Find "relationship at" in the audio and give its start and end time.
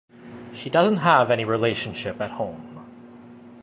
1.45-2.31